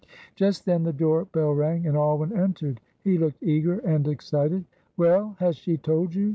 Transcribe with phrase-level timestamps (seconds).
[0.35, 4.65] Just then the door bell rang, and Alwyn entered; he looked eager and excited.
[4.97, 6.29] "Well, has she told you?"